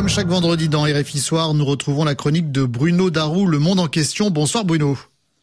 [0.00, 3.80] Comme chaque vendredi dans RFI Soir, nous retrouvons la chronique de Bruno Darou, Le Monde
[3.80, 4.30] en question.
[4.30, 4.96] Bonsoir Bruno.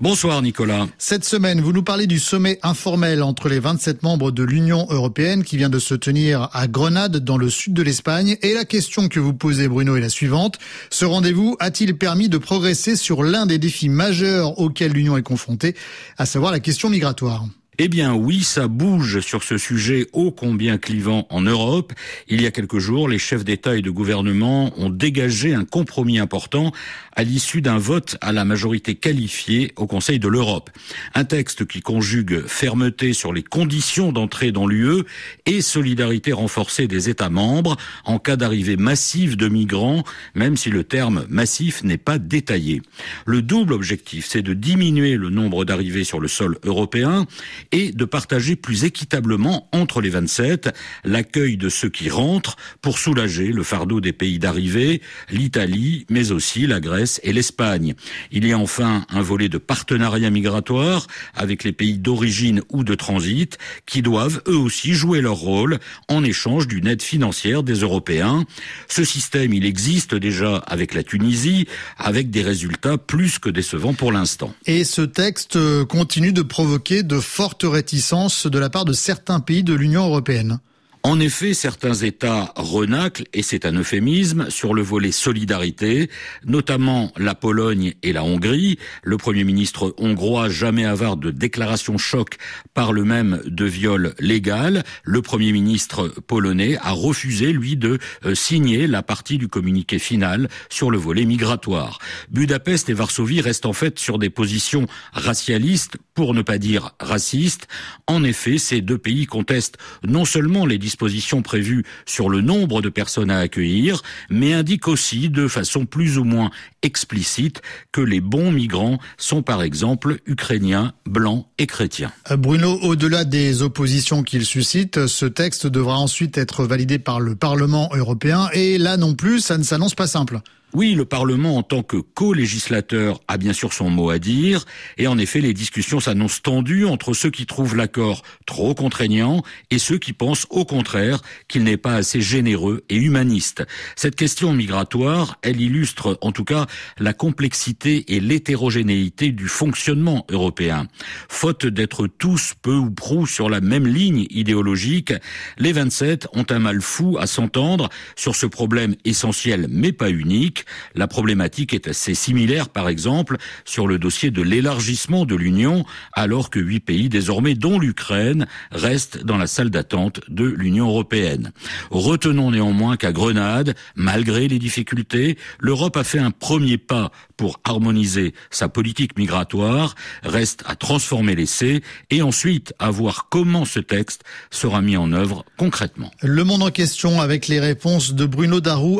[0.00, 0.88] Bonsoir Nicolas.
[0.98, 5.44] Cette semaine, vous nous parlez du sommet informel entre les 27 membres de l'Union européenne
[5.44, 8.38] qui vient de se tenir à Grenade dans le sud de l'Espagne.
[8.42, 10.58] Et la question que vous posez Bruno est la suivante.
[10.90, 15.76] Ce rendez-vous a-t-il permis de progresser sur l'un des défis majeurs auxquels l'Union est confrontée,
[16.18, 17.46] à savoir la question migratoire?
[17.82, 21.94] Eh bien oui, ça bouge sur ce sujet ô combien clivant en Europe.
[22.28, 26.18] Il y a quelques jours, les chefs d'État et de gouvernement ont dégagé un compromis
[26.18, 26.72] important
[27.16, 30.68] à l'issue d'un vote à la majorité qualifiée au Conseil de l'Europe.
[31.14, 35.04] Un texte qui conjugue fermeté sur les conditions d'entrée dans l'UE
[35.46, 40.04] et solidarité renforcée des États membres en cas d'arrivée massive de migrants,
[40.34, 42.82] même si le terme massif n'est pas détaillé.
[43.24, 47.26] Le double objectif, c'est de diminuer le nombre d'arrivées sur le sol européen
[47.72, 50.70] et de partager plus équitablement entre les 27
[51.04, 56.66] l'accueil de ceux qui rentrent pour soulager le fardeau des pays d'arrivée, l'Italie, mais aussi
[56.66, 57.94] la Grèce et l'Espagne.
[58.32, 62.94] Il y a enfin un volet de partenariat migratoire avec les pays d'origine ou de
[62.94, 68.44] transit qui doivent eux aussi jouer leur rôle en échange d'une aide financière des Européens.
[68.88, 71.66] Ce système, il existe déjà avec la Tunisie,
[71.98, 74.54] avec des résultats plus que décevants pour l'instant.
[74.66, 79.62] Et ce texte continue de provoquer de fortes réticence de la part de certains pays
[79.62, 80.60] de l'Union européenne.
[81.02, 86.10] En effet, certains États renaclent, et c'est un euphémisme, sur le volet solidarité,
[86.44, 88.78] notamment la Pologne et la Hongrie.
[89.02, 92.36] Le Premier ministre hongrois, jamais avare de déclarations choc,
[92.74, 94.84] parle même de viol légal.
[95.02, 100.48] Le Premier ministre polonais a refusé, lui, de euh, signer la partie du communiqué final
[100.68, 101.98] sur le volet migratoire.
[102.30, 107.68] Budapest et Varsovie restent en fait sur des positions racialistes, pour ne pas dire racistes.
[108.06, 112.88] En effet, ces deux pays contestent non seulement les dispositions prévues sur le nombre de
[112.88, 116.50] personnes à accueillir, mais indique aussi de façon plus ou moins
[116.82, 122.10] explicite que les bons migrants sont par exemple ukrainiens, blancs et chrétiens.
[122.30, 127.36] Euh, Bruno, au-delà des oppositions qu'il suscite, ce texte devra ensuite être validé par le
[127.36, 130.40] Parlement européen et là non plus, ça ne s'annonce pas simple.
[130.72, 134.64] Oui, le Parlement, en tant que co-législateur, a bien sûr son mot à dire,
[134.98, 139.42] et en effet, les discussions s'annoncent tendues entre ceux qui trouvent l'accord trop contraignant
[139.72, 143.64] et ceux qui pensent au contraire qu'il n'est pas assez généreux et humaniste.
[143.96, 146.66] Cette question migratoire, elle illustre en tout cas
[146.98, 150.86] la complexité et l'hétérogénéité du fonctionnement européen.
[151.28, 155.12] Faute d'être tous peu ou prou sur la même ligne idéologique,
[155.58, 160.59] les 27 ont un mal fou à s'entendre sur ce problème essentiel mais pas unique
[160.94, 166.50] la problématique est assez similaire, par exemple, sur le dossier de l'élargissement de l'Union, alors
[166.50, 171.52] que huit pays, désormais dont l'Ukraine, restent dans la salle d'attente de l'Union européenne.
[171.90, 178.34] Retenons néanmoins qu'à Grenade, malgré les difficultés, l'Europe a fait un premier pas pour harmoniser
[178.50, 184.82] sa politique migratoire, reste à transformer l'essai et ensuite à voir comment ce texte sera
[184.82, 186.10] mis en œuvre concrètement.
[186.20, 188.98] Le monde en question avec les réponses de Bruno Darou.